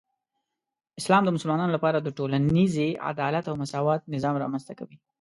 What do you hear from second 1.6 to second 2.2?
لپاره د